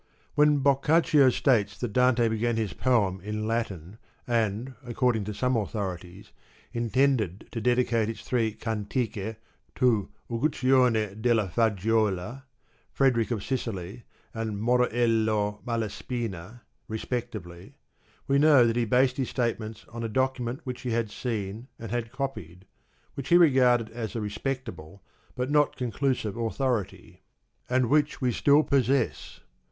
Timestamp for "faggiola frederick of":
11.49-13.43